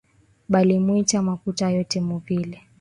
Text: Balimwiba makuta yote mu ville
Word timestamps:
Balimwiba 0.51 1.17
makuta 1.21 1.65
yote 1.75 1.97
mu 2.07 2.17
ville 2.25 2.57